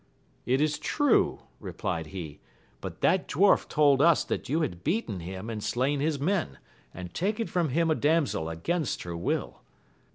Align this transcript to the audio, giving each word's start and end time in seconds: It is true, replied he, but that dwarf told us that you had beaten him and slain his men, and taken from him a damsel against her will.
It 0.47 0.61
is 0.61 0.79
true, 0.79 1.41
replied 1.59 2.07
he, 2.07 2.39
but 2.81 3.01
that 3.01 3.27
dwarf 3.27 3.67
told 3.69 4.01
us 4.01 4.23
that 4.23 4.49
you 4.49 4.61
had 4.61 4.83
beaten 4.83 5.19
him 5.19 5.47
and 5.47 5.63
slain 5.63 5.99
his 5.99 6.19
men, 6.19 6.57
and 6.91 7.13
taken 7.13 7.45
from 7.45 7.69
him 7.69 7.91
a 7.91 7.93
damsel 7.93 8.49
against 8.49 9.03
her 9.03 9.15
will. 9.15 9.61